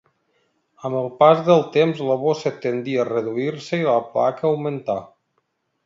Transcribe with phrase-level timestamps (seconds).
[0.87, 4.99] Amb el pas del temps la bossa tendí a reduir-se i la placa a augmentar.